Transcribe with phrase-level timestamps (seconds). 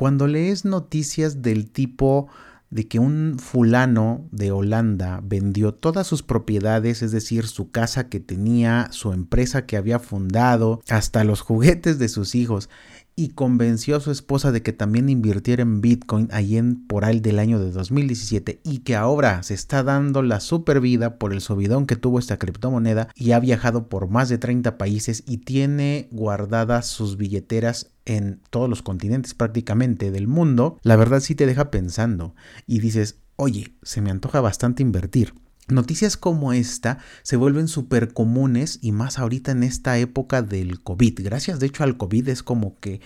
[0.00, 2.28] Cuando lees noticias del tipo
[2.70, 8.18] de que un fulano de Holanda vendió todas sus propiedades, es decir, su casa que
[8.18, 12.70] tenía, su empresa que había fundado, hasta los juguetes de sus hijos,
[13.14, 17.20] y convenció a su esposa de que también invirtiera en Bitcoin ahí en por ahí
[17.20, 21.42] del año de 2017 y que ahora se está dando la super vida por el
[21.42, 26.08] subidón que tuvo esta criptomoneda y ha viajado por más de 30 países y tiene
[26.10, 31.70] guardadas sus billeteras en todos los continentes prácticamente del mundo, la verdad sí te deja
[31.70, 32.34] pensando
[32.66, 35.34] y dices, oye, se me antoja bastante invertir.
[35.68, 41.20] Noticias como esta se vuelven súper comunes y más ahorita en esta época del COVID.
[41.22, 43.00] Gracias de hecho al COVID es como que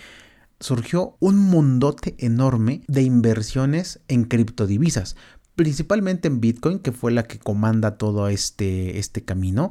[0.58, 5.16] surgió un mundote enorme de inversiones en criptodivisas,
[5.54, 9.70] principalmente en Bitcoin, que fue la que comanda todo este, este camino.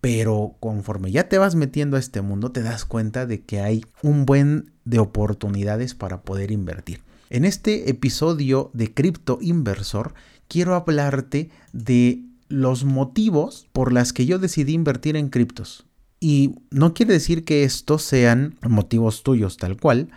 [0.00, 3.84] Pero conforme ya te vas metiendo a este mundo, te das cuenta de que hay
[4.02, 7.02] un buen de oportunidades para poder invertir.
[7.28, 10.14] En este episodio de Cripto Inversor,
[10.48, 15.86] quiero hablarte de los motivos por las que yo decidí invertir en criptos.
[16.18, 20.10] Y no quiere decir que estos sean motivos tuyos tal cual,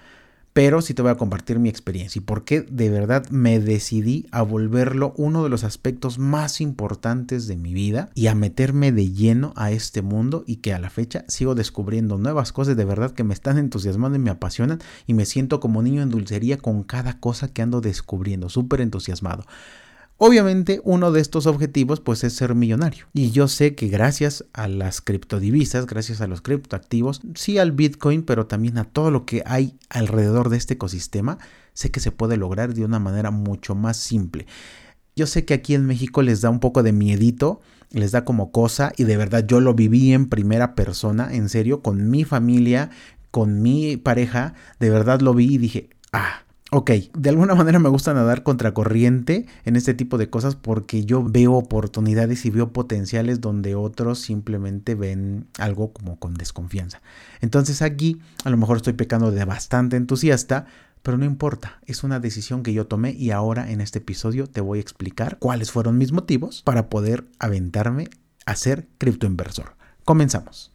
[0.54, 4.28] pero sí te voy a compartir mi experiencia y por qué de verdad me decidí
[4.32, 9.12] a volverlo uno de los aspectos más importantes de mi vida y a meterme de
[9.12, 13.12] lleno a este mundo y que a la fecha sigo descubriendo nuevas cosas de verdad
[13.12, 16.84] que me están entusiasmando y me apasionan y me siento como niño en dulcería con
[16.84, 19.46] cada cosa que ando descubriendo, súper entusiasmado.
[20.26, 23.08] Obviamente uno de estos objetivos pues es ser millonario.
[23.12, 28.24] Y yo sé que gracias a las criptodivisas, gracias a los criptoactivos, sí al Bitcoin,
[28.24, 31.40] pero también a todo lo que hay alrededor de este ecosistema,
[31.74, 34.48] sé que se puede lograr de una manera mucho más simple.
[35.14, 38.54] Yo sé que aquí en México les da un poco de miedito, les da como
[38.54, 42.92] cosa y de verdad yo lo viví en primera persona, en serio, con mi familia,
[43.30, 46.44] con mi pareja, de verdad lo vi y dije, ah,
[46.76, 51.24] Ok, de alguna manera me gusta nadar contracorriente en este tipo de cosas porque yo
[51.24, 57.04] veo oportunidades y veo potenciales donde otros simplemente ven algo como con desconfianza.
[57.42, 60.66] Entonces aquí a lo mejor estoy pecando de bastante entusiasta,
[61.04, 64.60] pero no importa, es una decisión que yo tomé y ahora en este episodio te
[64.60, 68.10] voy a explicar cuáles fueron mis motivos para poder aventarme
[68.48, 69.76] a ser criptoinversor.
[70.06, 70.72] Comenzamos.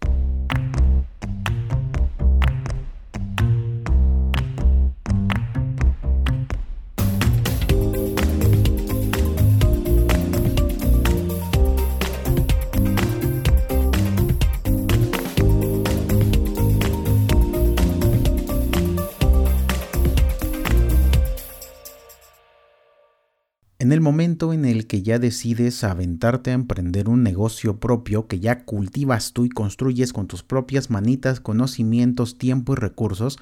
[23.88, 28.38] En el momento en el que ya decides aventarte a emprender un negocio propio que
[28.38, 33.38] ya cultivas tú y construyes con tus propias manitas, conocimientos, tiempo y recursos,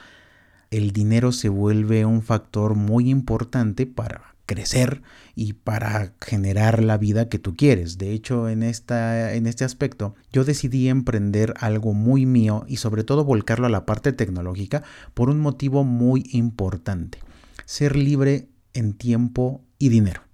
[0.71, 5.03] el dinero se vuelve un factor muy importante para crecer
[5.35, 7.99] y para generar la vida que tú quieres.
[7.99, 13.03] De hecho, en, esta, en este aspecto, yo decidí emprender algo muy mío y sobre
[13.03, 17.19] todo volcarlo a la parte tecnológica por un motivo muy importante.
[17.65, 20.26] Ser libre en tiempo y dinero.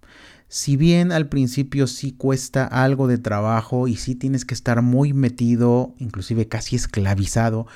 [0.54, 5.14] Si bien al principio sí cuesta algo de trabajo y sí tienes que estar muy
[5.14, 7.66] metido, inclusive casi esclavizado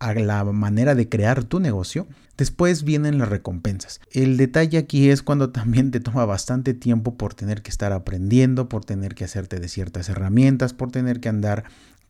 [0.00, 4.00] a la manera de crear tu negocio, después vienen las recompensas.
[4.10, 8.68] El detalle aquí es cuando también te toma bastante tiempo por tener que estar aprendiendo,
[8.68, 11.62] por tener que hacerte de ciertas herramientas, por tener que andar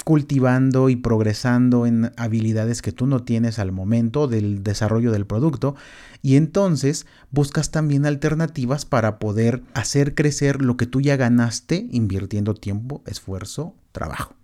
[0.05, 5.77] cultivando y progresando en habilidades que tú no tienes al momento del desarrollo del producto
[6.23, 12.55] y entonces buscas también alternativas para poder hacer crecer lo que tú ya ganaste invirtiendo
[12.55, 14.35] tiempo, esfuerzo, trabajo.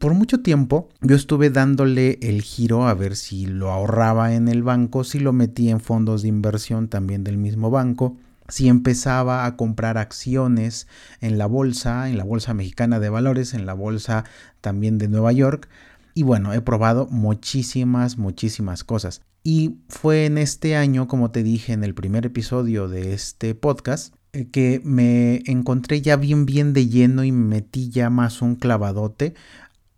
[0.00, 4.62] Por mucho tiempo yo estuve dándole el giro a ver si lo ahorraba en el
[4.62, 8.16] banco, si lo metía en fondos de inversión también del mismo banco,
[8.50, 10.86] si empezaba a comprar acciones
[11.20, 14.24] en la bolsa, en la bolsa mexicana de valores, en la bolsa
[14.60, 15.68] también de Nueva York.
[16.14, 19.22] Y bueno, he probado muchísimas, muchísimas cosas.
[19.42, 24.14] Y fue en este año, como te dije en el primer episodio de este podcast,
[24.32, 29.34] eh, que me encontré ya bien, bien de lleno y metí ya más un clavadote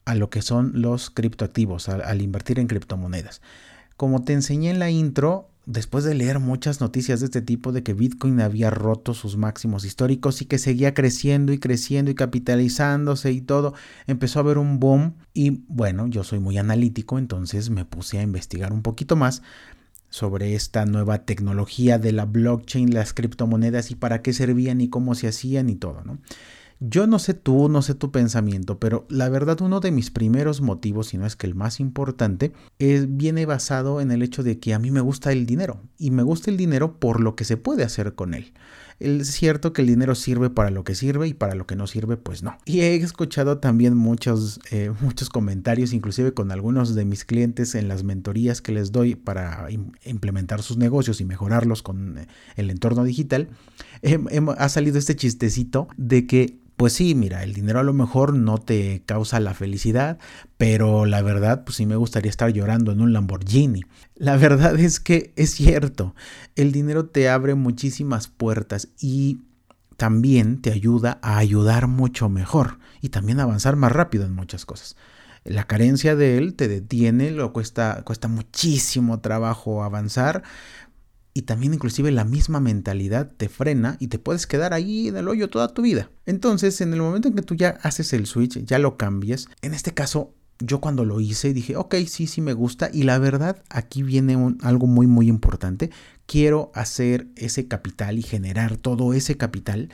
[0.04, 3.40] a lo que son los criptoactivos, al, al invertir en criptomonedas.
[3.96, 7.82] Como te enseñé en la intro, después de leer muchas noticias de este tipo de
[7.82, 13.32] que Bitcoin había roto sus máximos históricos y que seguía creciendo y creciendo y capitalizándose
[13.32, 13.74] y todo,
[14.06, 18.22] empezó a haber un boom y bueno, yo soy muy analítico, entonces me puse a
[18.22, 19.42] investigar un poquito más
[20.10, 25.14] sobre esta nueva tecnología de la blockchain, las criptomonedas y para qué servían y cómo
[25.14, 26.18] se hacían y todo, ¿no?
[26.84, 30.60] Yo no sé tú, no sé tu pensamiento, pero la verdad uno de mis primeros
[30.60, 34.58] motivos, si no es que el más importante, es, viene basado en el hecho de
[34.58, 37.44] que a mí me gusta el dinero y me gusta el dinero por lo que
[37.44, 38.52] se puede hacer con él.
[38.98, 41.86] Es cierto que el dinero sirve para lo que sirve y para lo que no
[41.86, 42.58] sirve, pues no.
[42.64, 47.86] Y he escuchado también muchos, eh, muchos comentarios, inclusive con algunos de mis clientes en
[47.86, 49.68] las mentorías que les doy para
[50.04, 52.26] implementar sus negocios y mejorarlos con eh,
[52.56, 53.50] el entorno digital.
[54.58, 58.58] ha salido este chistecito de que pues sí, mira, el dinero a lo mejor no
[58.58, 60.18] te causa la felicidad,
[60.56, 63.84] pero la verdad, pues sí me gustaría estar llorando en un Lamborghini.
[64.16, 66.16] La verdad es que es cierto,
[66.56, 69.42] el dinero te abre muchísimas puertas y
[69.96, 74.66] también te ayuda a ayudar mucho mejor y también a avanzar más rápido en muchas
[74.66, 74.96] cosas.
[75.44, 80.42] La carencia de él te detiene, lo cuesta, cuesta muchísimo trabajo avanzar,
[81.34, 85.28] y también inclusive la misma mentalidad te frena y te puedes quedar ahí en el
[85.28, 86.10] hoyo toda tu vida.
[86.26, 89.74] Entonces, en el momento en que tú ya haces el switch, ya lo cambias, en
[89.74, 93.62] este caso yo cuando lo hice dije, ok, sí, sí me gusta y la verdad
[93.70, 95.90] aquí viene algo muy, muy importante.
[96.26, 99.88] Quiero hacer ese capital y generar todo ese capital,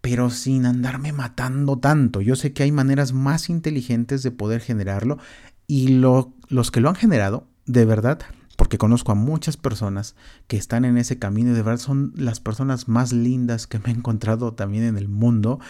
[0.00, 2.20] pero sin andarme matando tanto.
[2.20, 5.18] Yo sé que hay maneras más inteligentes de poder generarlo
[5.66, 8.20] y los que lo han generado, de verdad,
[8.56, 10.16] porque conozco a muchas personas
[10.46, 13.86] que están en ese camino y de verdad son las personas más lindas que me
[13.88, 15.60] he encontrado también en el mundo.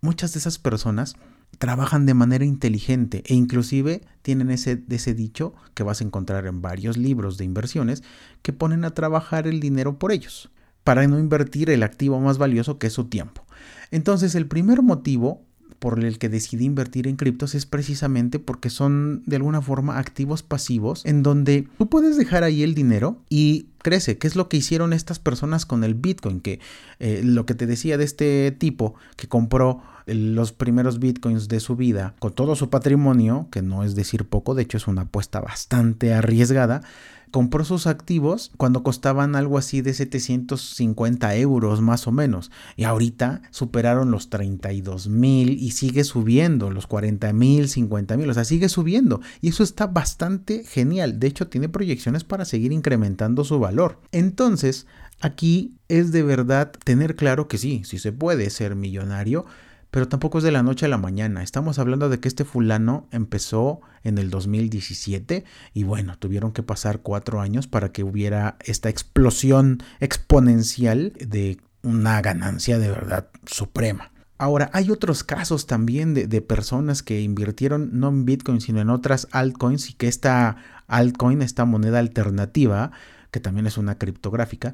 [0.00, 1.16] Muchas de esas personas
[1.58, 6.62] trabajan de manera inteligente e inclusive tienen ese, ese dicho que vas a encontrar en
[6.62, 8.02] varios libros de inversiones
[8.42, 10.50] que ponen a trabajar el dinero por ellos
[10.84, 13.44] para no invertir el activo más valioso que es su tiempo.
[13.90, 15.44] Entonces el primer motivo
[15.80, 20.42] por el que decidí invertir en criptos es precisamente porque son de alguna forma activos
[20.42, 24.58] pasivos en donde tú puedes dejar ahí el dinero y crece, ¿Qué es lo que
[24.58, 26.60] hicieron estas personas con el Bitcoin, que
[26.98, 29.82] eh, lo que te decía de este tipo que compró
[30.14, 34.54] los primeros bitcoins de su vida con todo su patrimonio, que no es decir poco,
[34.54, 36.82] de hecho es una apuesta bastante arriesgada,
[37.30, 42.50] compró sus activos cuando costaban algo así de 750 euros más o menos.
[42.76, 48.34] Y ahorita superaron los 32 mil y sigue subiendo, los 40 mil, 50 mil, o
[48.34, 49.20] sea, sigue subiendo.
[49.40, 51.20] Y eso está bastante genial.
[51.20, 53.98] De hecho, tiene proyecciones para seguir incrementando su valor.
[54.12, 54.86] Entonces,
[55.20, 59.46] aquí es de verdad tener claro que sí, sí se puede ser millonario
[59.90, 61.42] pero tampoco es de la noche a la mañana.
[61.42, 65.44] Estamos hablando de que este fulano empezó en el 2017
[65.74, 72.20] y bueno, tuvieron que pasar cuatro años para que hubiera esta explosión exponencial de una
[72.22, 74.12] ganancia de verdad suprema.
[74.38, 79.28] Ahora, hay otros casos también de, personas que invirtieron no en Bitcoin, sino en otras
[79.32, 80.56] altcoins y que esta
[80.86, 82.90] altcoin, esta moneda alternativa,
[83.30, 84.72] que también es una criptográfica,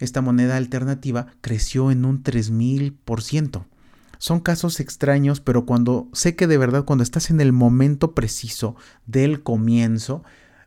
[0.00, 3.64] esta moneda alternativa creció en un 3000%.
[4.18, 8.76] Son casos extraños, pero cuando sé que de verdad, cuando estás en el momento preciso
[9.06, 10.22] del comienzo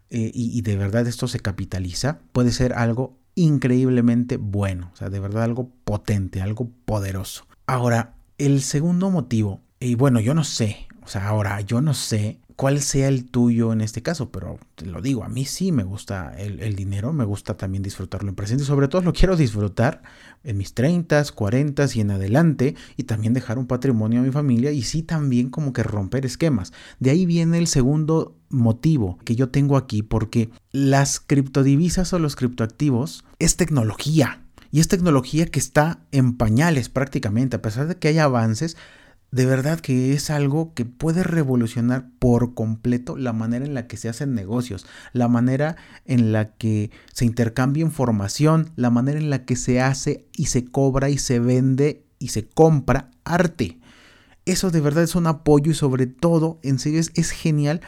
[0.10, 5.10] eh, y, y de verdad esto se capitaliza, puede ser algo increíblemente bueno, o sea,
[5.10, 7.48] de verdad algo potente, algo poderoso.
[7.68, 12.40] Ahora, el segundo motivo, y bueno, yo no sé, o sea, ahora yo no sé
[12.60, 15.86] cuál sea el tuyo en este caso, pero te lo digo, a mí sí me
[15.86, 20.02] gusta el, dinero, me gusta también disfrutarlo en presente, sobre todo lo quiero disfrutar
[20.44, 24.74] en mis 30, 40 y en adelante, y también dejar un patrimonio a mi familia
[24.74, 26.74] y sí también como que romper esquemas.
[27.00, 32.36] De ahí viene el segundo motivo que yo tengo aquí, porque las criptodivisas o los
[32.36, 34.44] criptoactivos es tecnología.
[34.70, 38.76] Y es tecnología que está en pañales prácticamente, a pesar de que hay avances,
[39.32, 43.98] de verdad que es algo que puede revolucionar por completo la manera en la que
[43.98, 49.46] se hacen negocios, la manera en la que se intercambia información, la manera en la
[49.46, 53.80] que se hace y se cobra y se vende y se compra arte.
[54.46, 57.82] Eso de verdad es un apoyo y sobre todo, en serio, es, es genial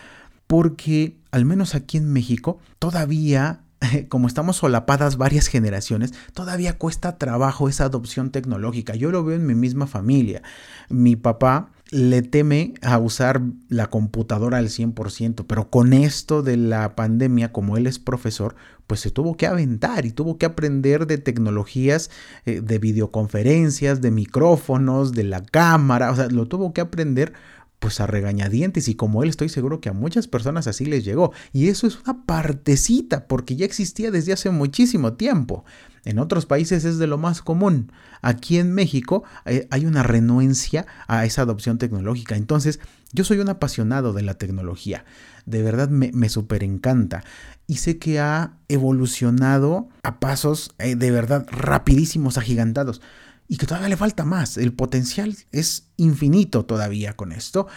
[0.46, 3.64] porque al menos aquí en México todavía
[4.10, 8.96] como estamos solapadas varias generaciones, todavía cuesta trabajo esa adopción tecnológica.
[8.96, 10.42] Yo lo veo en mi misma familia.
[10.90, 16.96] Mi papá le teme a usar la computadora al 100%, pero con esto de la
[16.96, 18.56] pandemia, como él es profesor,
[18.88, 22.10] pues se tuvo que aventar y tuvo que aprender de tecnologías
[22.46, 27.34] eh, de videoconferencias, de micrófonos, de la cámara, o sea, lo tuvo que aprender
[27.82, 31.34] pues a regañadientes y como él estoy seguro que a muchas personas así les llegó.
[31.52, 35.66] Y eso es una partecita porque ya existía desde hace muchísimo tiempo.
[36.06, 37.92] En otros países es de lo más común.
[38.22, 42.36] Aquí en México eh, hay una renuencia a esa adopción tecnológica.
[42.36, 42.80] Entonces,
[43.14, 45.04] yo soy un apasionado de la tecnología.
[45.48, 46.28] De verdad me, me
[46.62, 47.24] encanta.
[47.66, 53.02] Y sé que ha evolucionado a pasos eh, de verdad rapidísimos, agigantados.
[53.52, 54.56] Y que todavía le falta más.
[54.56, 57.68] El potencial es infinito todavía con esto.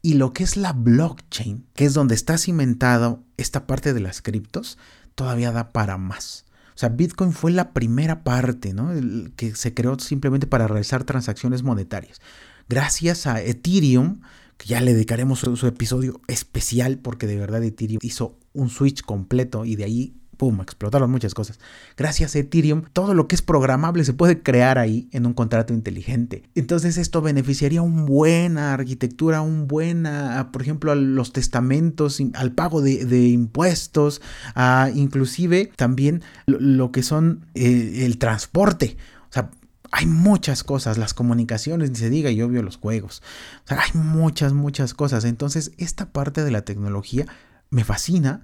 [0.00, 4.22] Y lo que es la blockchain, que es donde está cimentado esta parte de las
[4.22, 4.78] criptos,
[5.16, 6.44] todavía da para más.
[6.68, 8.92] O sea, Bitcoin fue la primera parte, ¿no?
[9.34, 12.20] que se creó simplemente para realizar transacciones monetarias.
[12.68, 14.20] Gracias a Ethereum,
[14.56, 19.02] que ya le dedicaremos su, su episodio especial porque de verdad Ethereum hizo un switch
[19.02, 21.58] completo y de ahí ¡pum!, explotaron muchas cosas.
[21.96, 25.74] Gracias a Ethereum, todo lo que es programable se puede crear ahí en un contrato
[25.74, 26.44] inteligente.
[26.54, 32.80] Entonces esto beneficiaría una buena arquitectura, un buena, por ejemplo, a los testamentos, al pago
[32.80, 34.22] de, impuestos,
[34.54, 38.96] a inclusive también lo, que son eh, el transporte.
[39.28, 39.50] O sea,
[39.90, 43.22] hay muchas cosas, las comunicaciones, ni se diga, y obvio los juegos.
[43.64, 45.24] O sea, hay muchas, muchas cosas.
[45.24, 47.26] Entonces, esta parte de la tecnología
[47.70, 48.42] me fascina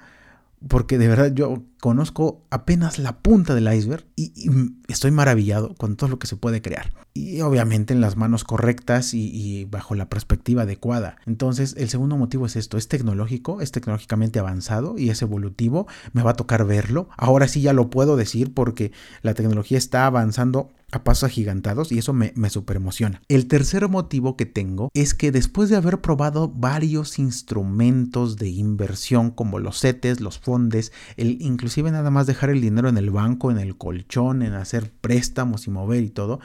[0.69, 4.51] porque de verdad yo conozco apenas la punta del iceberg y,
[4.89, 6.95] estoy maravillado con todo lo que se puede crear.
[7.13, 11.19] Y obviamente en las manos correctas y, bajo la perspectiva adecuada.
[11.27, 15.87] Entonces el segundo motivo es esto, es tecnológico, es tecnológicamente avanzado y es evolutivo.
[16.15, 17.11] Me va a tocar verlo.
[17.19, 21.99] Ahora sí ya lo puedo decir porque la tecnología está avanzando a pasos agigantados y
[21.99, 23.21] eso me, me super emociona.
[23.29, 29.31] El tercer motivo que tengo es que después de haber probado varios instrumentos de inversión
[29.31, 33.51] como los CETES, los fondes, el inclusive nada más dejar el dinero en el banco,
[33.51, 36.41] en el colchón, en hacer préstamos y mover y todo,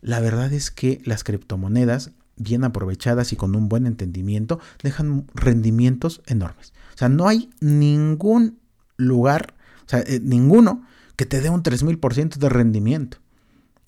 [0.00, 6.22] la verdad es que las criptomonedas bien aprovechadas y con un buen entendimiento dejan rendimientos
[6.26, 6.72] enormes.
[6.94, 8.58] O sea, no hay ningún
[8.96, 9.54] lugar,
[9.86, 10.84] o sea, eh, ninguno
[11.16, 13.18] que te dé un 3000% de rendimiento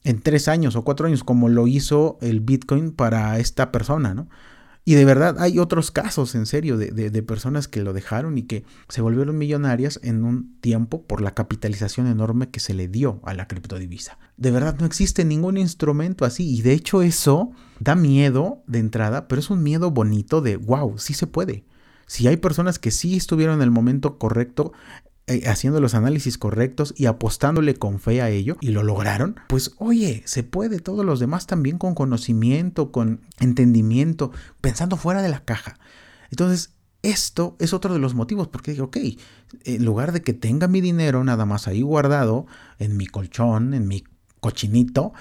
[0.04, 4.28] en tres años o cuatro años, como lo hizo el Bitcoin para esta persona, ¿no?
[4.86, 8.42] Y de verdad hay otros casos, en serio, de, de, personas que lo dejaron y
[8.42, 13.20] que se volvieron millonarias en un tiempo por la capitalización enorme que se le dio
[13.24, 14.18] a la criptodivisa.
[14.36, 19.26] De verdad no existe ningún instrumento así y de hecho eso da miedo de entrada,
[19.26, 21.64] pero es un miedo bonito de, wow, sí se puede.
[22.06, 24.72] Si hay personas que sí estuvieron en el momento correcto,
[25.46, 30.22] haciendo los análisis correctos y apostándole con fe a ello y lo lograron, pues oye,
[30.26, 35.78] se puede, todos los demás también con conocimiento, con entendimiento, pensando fuera de la caja.
[36.30, 38.96] Entonces, esto es otro de los motivos, porque digo, ok,
[39.64, 42.46] en lugar de que tenga mi dinero nada más ahí guardado
[42.78, 44.04] en mi colchón, en mi
[44.40, 45.12] cochinito,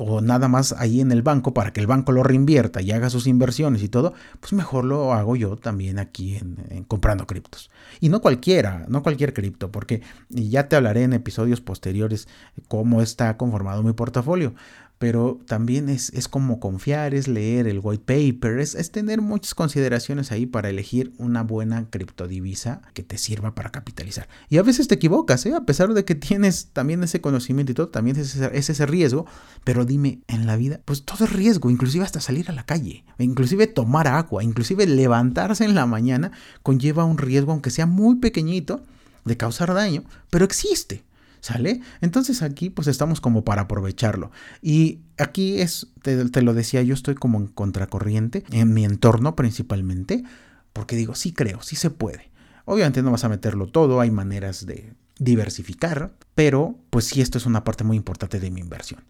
[0.00, 3.10] o nada más ahí en el banco para que el banco lo reinvierta y haga
[3.10, 7.68] sus inversiones y todo, pues mejor lo hago yo también aquí en, comprando criptos.
[7.98, 12.28] Y no cualquiera, no cualquier cripto, porque ya te hablaré en episodios posteriores
[12.68, 14.54] cómo está conformado mi portafolio
[14.98, 20.32] pero también es, es, como confiar, es leer el white paper, es, tener muchas consideraciones
[20.32, 24.28] ahí para elegir una buena criptodivisa que te sirva para capitalizar.
[24.48, 25.54] Y a veces te equivocas, ¿eh?
[25.54, 28.86] a pesar de que tienes también ese conocimiento y todo, también es ese, es ese
[28.86, 29.26] riesgo,
[29.62, 33.04] pero dime, en la vida, pues todo es riesgo, inclusive hasta salir a la calle,
[33.18, 38.82] inclusive tomar agua, inclusive levantarse en la mañana conlleva un riesgo, aunque sea muy pequeñito,
[39.24, 41.04] de causar daño, pero existe.
[41.40, 41.80] ¿Sale?
[42.00, 44.30] Entonces aquí pues estamos como para aprovecharlo.
[44.60, 50.24] Y aquí es, te, lo decía, yo estoy como en contracorriente, en mi entorno principalmente,
[50.72, 52.30] porque digo, sí creo, sí se puede.
[52.64, 57.46] Obviamente no vas a meterlo todo, hay maneras de diversificar, pero pues sí esto es
[57.46, 59.04] una parte muy importante de mi inversión.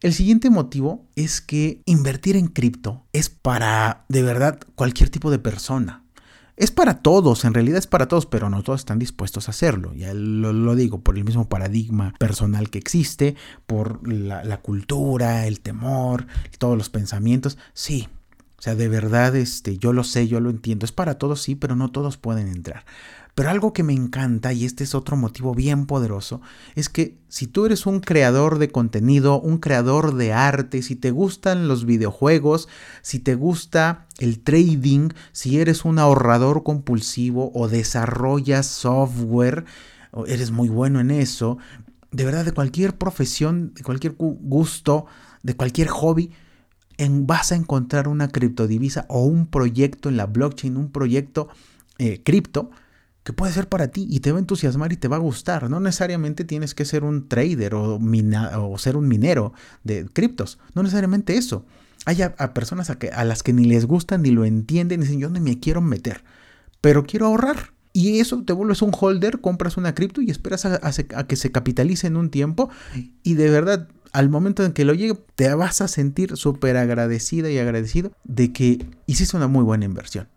[0.00, 5.38] El siguiente motivo es que invertir en cripto es para de verdad cualquier tipo de
[5.38, 6.04] persona.
[6.60, 9.94] Es para todos, en realidad es para todos, pero no todos están dispuestos a hacerlo.
[9.94, 13.34] Ya lo, digo, por el mismo paradigma personal que existe,
[13.66, 16.26] por la, cultura, el temor,
[16.58, 17.56] todos los pensamientos.
[17.72, 18.08] Sí,
[18.58, 20.84] o sea, de verdad, este, yo lo sé, yo lo entiendo.
[20.84, 22.84] Es para todos, sí, pero no todos pueden entrar.
[23.34, 26.40] Pero algo que me encanta, y este es otro motivo bien poderoso,
[26.74, 31.10] es que si tú eres un creador de contenido, un creador de arte, si te
[31.10, 32.68] gustan los videojuegos,
[33.02, 39.64] si te gusta el trading, si eres un ahorrador compulsivo o desarrollas software,
[40.10, 41.58] o eres muy bueno en eso,
[42.10, 45.06] de verdad de cualquier profesión, de cualquier gusto,
[45.42, 46.32] de cualquier hobby,
[46.98, 51.48] en, vas a encontrar una criptodivisa o un proyecto en la blockchain, un proyecto
[51.98, 52.70] eh, cripto
[53.22, 55.68] que puede ser para ti y te va a entusiasmar y te va a gustar.
[55.68, 59.52] No necesariamente tienes que ser un trader o, o ser un minero
[59.84, 60.58] de criptos.
[60.74, 61.64] No necesariamente eso.
[62.06, 65.04] Hay a, personas a, que, a, las que ni les gusta ni lo entienden y
[65.04, 66.24] dicen yo no me quiero meter,
[66.80, 67.72] pero quiero ahorrar.
[67.92, 71.50] Y eso te vuelves un holder, compras una cripto y esperas a, a que se
[71.50, 72.70] capitalice en un tiempo
[73.24, 77.50] y de verdad al momento en que lo llegue te vas a sentir súper agradecida
[77.50, 80.28] y agradecido de que hiciste una muy buena inversión.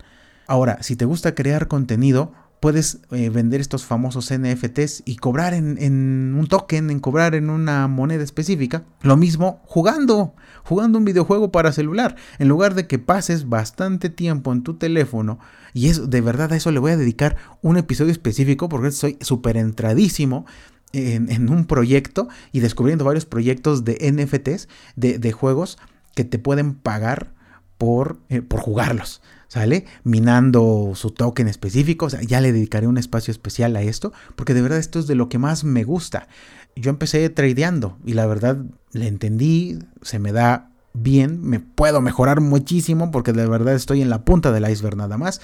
[0.47, 6.33] Ahora, si te gusta crear contenido, puedes eh, vender estos famosos NFTs y cobrar en,
[6.33, 8.85] un token, en cobrar en una moneda específica.
[9.01, 12.15] Lo mismo jugando, jugando un videojuego para celular.
[12.39, 15.39] En lugar de que pases bastante tiempo en tu teléfono,
[15.73, 19.17] y es de verdad a eso le voy a dedicar un episodio específico porque soy
[19.19, 20.45] súper entradísimo
[20.93, 25.79] en, un proyecto y descubriendo varios proyectos de NFTs, de, juegos
[26.15, 27.33] que te pueden pagar
[27.77, 29.21] por, eh, por jugarlos.
[29.53, 29.85] ¿Sale?
[30.03, 34.55] Minando su token específico, o sea, ya le dedicaré un espacio especial a esto, porque
[34.55, 36.27] de verdad esto es de lo que más me gusta.
[36.75, 38.57] Yo empecé tradeando y la verdad
[38.93, 44.09] le entendí, se me da bien, me puedo mejorar muchísimo porque de verdad estoy en
[44.09, 45.39] la punta del iceberg nada más.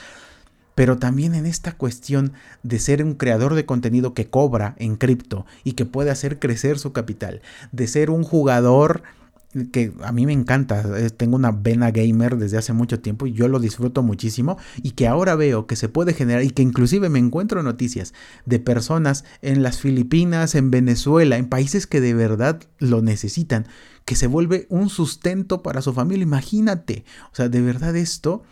[0.74, 5.46] Pero también en esta cuestión de ser un creador de contenido que cobra en cripto
[5.64, 9.04] y que puede hacer crecer su capital, de ser un jugador
[9.72, 13.34] que a mí me encanta, eh, tengo una vena gamer desde hace mucho tiempo y
[13.34, 17.10] yo lo disfruto muchísimo y que ahora veo que se puede generar y que inclusive
[17.10, 18.14] me encuentro noticias
[18.46, 23.66] de personas en las Filipinas, en Venezuela, en países que de verdad lo necesitan,
[24.06, 28.44] que se vuelve un sustento para su familia, imagínate, o sea, de verdad esto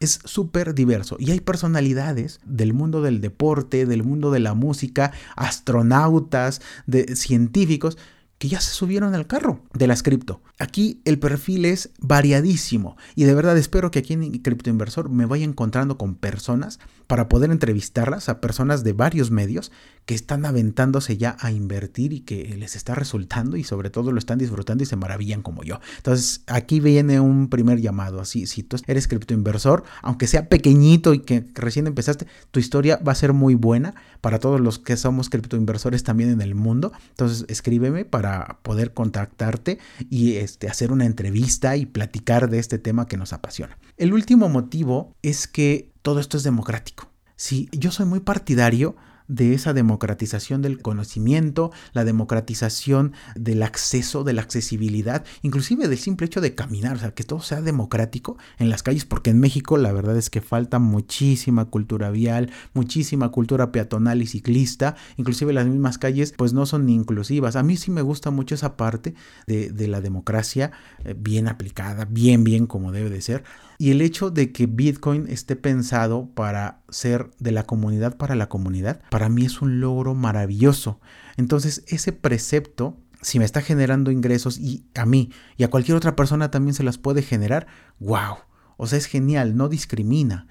[0.00, 5.12] es súper diverso y hay personalidades del mundo del deporte, del mundo de la música,
[5.36, 7.98] astronautas, de científicos
[8.38, 10.40] que ya se subieron al carro de las cripto.
[10.58, 15.26] Aquí el perfil es variadísimo y de verdad espero que aquí en Cripto Inversor me
[15.26, 19.70] vaya encontrando con personas para poder entrevistarlas a personas de varios medios
[20.06, 24.18] que están aventándose ya a invertir y que les está resultando y sobre todo lo
[24.18, 25.80] están disfrutando y se maravillan como yo.
[25.98, 31.20] Entonces aquí viene un primer llamado, así si tú eres criptoinversor, aunque sea pequeñito y
[31.20, 35.28] que recién empezaste, tu historia va a ser muy buena para todos los que somos
[35.28, 36.92] criptoinversores también en el mundo.
[37.10, 43.06] Entonces escríbeme para poder contactarte y este, hacer una entrevista y platicar de este tema
[43.06, 43.78] que nos apasiona.
[43.98, 47.10] El último motivo es que todo esto es democrático.
[47.36, 48.96] Sí, yo soy muy partidario
[49.28, 56.26] de esa democratización del conocimiento, la democratización del acceso, de la accesibilidad, inclusive del simple
[56.26, 59.76] hecho de caminar, o sea, que todo sea democrático en las calles, porque en México
[59.76, 65.66] la verdad es que falta muchísima cultura vial, muchísima cultura peatonal y ciclista, inclusive las
[65.66, 67.56] mismas calles pues no son inclusivas.
[67.56, 69.14] A mí sí me gusta mucho esa parte
[69.46, 70.72] de, de la democracia
[71.04, 73.44] eh, bien aplicada, bien, bien como debe de ser.
[73.78, 78.48] Y el hecho de que Bitcoin esté pensado para ser de la comunidad para la
[78.48, 81.00] comunidad, para mí es un logro maravilloso.
[81.36, 86.16] Entonces, ese precepto, si me está generando ingresos y a mí y a cualquier otra
[86.16, 87.66] persona también se las puede generar,
[87.98, 88.36] wow.
[88.76, 90.46] O sea, es genial, no discrimina.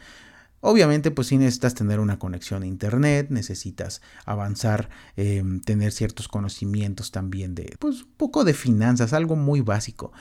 [0.61, 7.11] Obviamente, pues sí necesitas tener una conexión a Internet, necesitas avanzar, em, tener ciertos conocimientos
[7.11, 10.11] también de, pues, un poco de finanzas, algo muy básico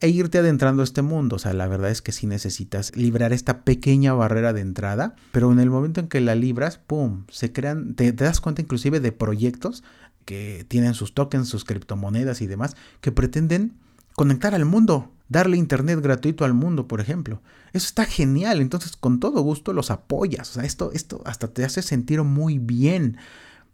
[0.00, 1.36] e irte adentrando a este mundo.
[1.36, 5.52] O sea, la verdad es que sí necesitas librar esta pequeña barrera de entrada, pero
[5.52, 7.24] en el momento en que la libras, ¡pum!
[7.30, 9.84] Se crean, te, das cuenta inclusive de proyectos
[10.24, 13.74] que tienen sus tokens, sus criptomonedas y demás, que pretenden
[14.14, 17.42] conectar al mundo, darle internet gratuito al mundo, por ejemplo.
[17.72, 20.50] Eso está genial, entonces con todo gusto los apoyas.
[20.50, 23.18] O sea, esto, esto hasta te hace sentir muy bien,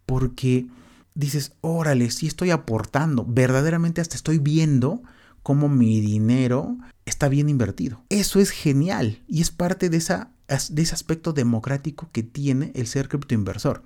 [0.06, 0.66] porque
[1.14, 5.02] dices, órale, sí estoy aportando, verdaderamente hasta estoy viendo
[5.46, 8.02] cómo mi dinero está bien invertido.
[8.08, 13.08] Eso es genial y es parte de, de ese aspecto democrático que tiene el ser
[13.08, 13.84] criptoinversor.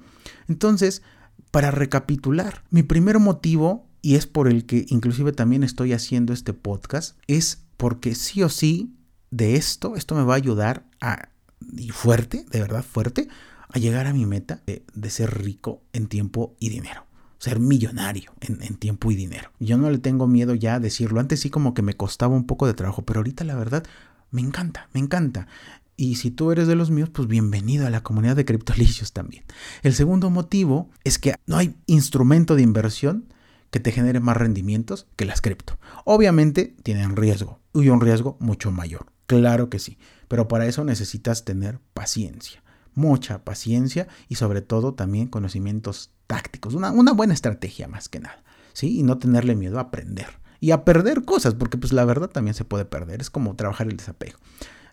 [0.48, 1.02] Entonces,
[1.50, 6.54] para recapitular, mi primer motivo, y es por el que inclusive también estoy haciendo este
[6.54, 8.96] podcast, es porque sí o sí
[9.30, 11.28] de esto, esto me va a ayudar a,
[11.76, 13.28] y fuerte, de verdad fuerte,
[13.68, 17.09] a llegar a mi meta de ser rico en tiempo y dinero
[17.40, 19.50] ser millonario en, tiempo y dinero.
[19.58, 21.20] Yo no le tengo miedo ya a decirlo.
[21.20, 23.82] Antes sí como que me costaba un poco de trabajo, pero ahorita la verdad
[24.30, 25.48] me encanta, me encanta.
[25.96, 29.44] Y si tú eres de los míos, pues bienvenido a la comunidad de criptolicios también.
[29.82, 33.32] El segundo motivo es que no hay instrumento de inversión
[33.70, 35.78] que te genere más rendimientos que las cripto.
[36.04, 39.06] Obviamente tienen riesgo y un riesgo mucho mayor.
[39.26, 39.96] Claro que sí,
[40.28, 42.62] pero para eso necesitas tener paciencia,
[42.94, 48.40] mucha paciencia y sobre todo también conocimientos tácticos, una, buena estrategia más que nada,
[48.72, 49.00] ¿sí?
[49.00, 50.28] Y no tenerle miedo a aprender
[50.60, 53.88] y a perder cosas, porque pues la verdad también se puede perder, es como trabajar
[53.88, 54.38] el desapego.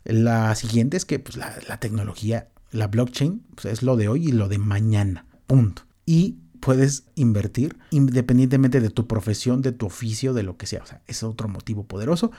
[0.03, 4.31] La siguiente es que pues, la, tecnología, la blockchain, pues, es lo de hoy y
[4.31, 5.83] lo de mañana, punto.
[6.07, 10.81] Y puedes invertir independientemente de tu profesión, de tu oficio, de lo que sea.
[10.81, 12.31] O sea, es otro motivo poderoso.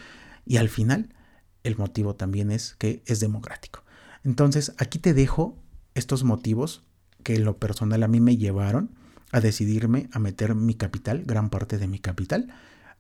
[0.45, 1.15] Y al final,
[1.63, 3.85] el motivo también es que es democrático.
[4.25, 5.57] Entonces, aquí te dejo
[5.95, 6.83] estos motivos
[7.23, 8.91] que lo personal a mí me llevaron
[9.33, 12.49] a decidirme a meter mi capital, gran parte de mi capital,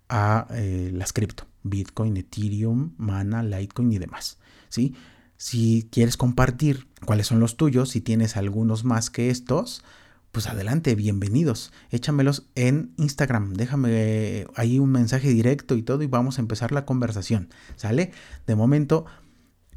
[0.09, 4.39] a eh, las cripto, Bitcoin, Ethereum, Mana, Litecoin y demás.
[4.69, 4.95] ¿sí?
[5.37, 9.85] Si quieres compartir cuáles son los tuyos, si tienes algunos más que estos,
[10.33, 11.73] pues adelante, bienvenidos.
[11.91, 13.55] Échamelos en Instagram.
[13.55, 17.49] Déjame ahí un mensaje directo y todo y vamos a empezar la conversación.
[17.77, 18.13] ¿Sale?
[18.47, 19.07] De momento,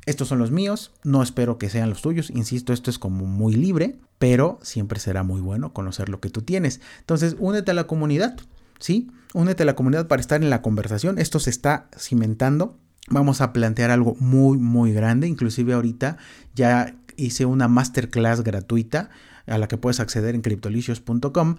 [0.06, 0.92] estos son los míos.
[1.04, 2.30] No espero que sean los tuyos.
[2.30, 6.42] Insisto, esto es como muy libre, pero siempre será muy bueno conocer lo que tú
[6.42, 6.82] tienes.
[7.00, 8.38] Entonces, únete a la comunidad.
[8.80, 9.12] ¿Sí?
[9.34, 11.20] Únete a la comunidad para estar en la conversación.
[11.20, 15.28] Esto se está cimentando vamos a plantear algo muy, muy grande.
[15.28, 16.18] Inclusive ahorita
[16.56, 19.10] ya hice una masterclass gratuita
[19.48, 21.58] a la que puedes acceder en criptolicios.com,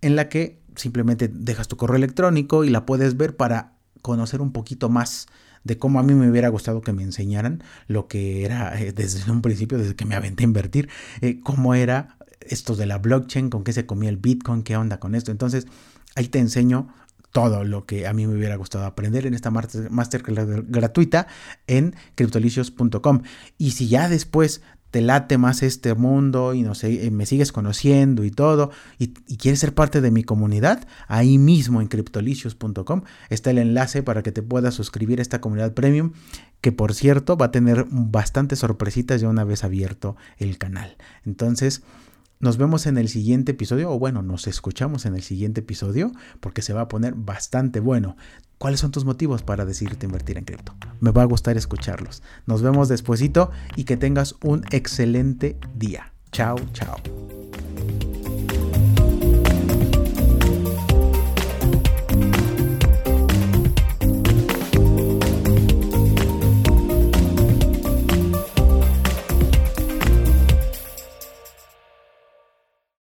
[0.00, 4.52] en la que simplemente dejas tu correo electrónico y la puedes ver para conocer un
[4.52, 5.26] poquito más
[5.64, 9.30] de cómo a mí me hubiera gustado que me enseñaran lo que era eh, desde
[9.30, 10.88] un principio, desde que me aventé a invertir,
[11.20, 15.00] eh, cómo era esto de la blockchain, con qué se comía el Bitcoin, qué onda
[15.00, 15.30] con esto.
[15.30, 15.66] Entonces,
[16.14, 16.88] ahí te enseño
[17.32, 21.26] todo lo que a mí me hubiera gustado aprender en esta masterclass gratuita
[21.66, 23.22] en criptolicios.com.
[23.58, 24.62] Y si ya después
[24.94, 29.58] te late más este mundo y no sé, me sigues conociendo y todo, y, quieres
[29.58, 34.40] ser parte de mi comunidad, ahí mismo en criptolicios.com está el enlace para que te
[34.40, 36.12] puedas suscribir a esta comunidad premium,
[36.60, 40.96] que por cierto va a tener bastantes sorpresitas ya una vez abierto el canal.
[41.26, 41.82] Entonces,
[42.44, 46.60] nos vemos en el siguiente episodio, o bueno, nos escuchamos en el siguiente episodio, porque
[46.60, 48.18] se va a poner bastante bueno.
[48.58, 50.74] ¿Cuáles son tus motivos para decidirte invertir en cripto?
[51.00, 52.22] Me va a gustar escucharlos.
[52.44, 56.12] Nos vemos despuesito y que tengas un excelente día.
[56.32, 56.98] Chao, chao.